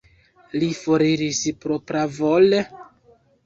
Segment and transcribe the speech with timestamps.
[0.63, 2.67] Li foriris propravole?